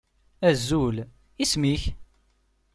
[0.49, 0.97] Azul,
[1.43, 1.83] isem-ik?